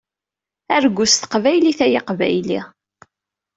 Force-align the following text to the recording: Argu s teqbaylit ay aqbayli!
Argu 0.77 1.05
s 1.11 1.13
teqbaylit 1.15 1.79
ay 1.85 1.93
aqbayli! 1.99 2.61